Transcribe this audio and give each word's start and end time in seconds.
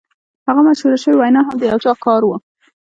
هغه 0.47 0.61
مشهوره 0.67 0.97
شوې 1.03 1.15
وینا 1.17 1.41
هم 1.45 1.55
د 1.59 1.63
یو 1.71 1.79
چا 1.85 1.93
کار 2.05 2.21
و 2.25 2.29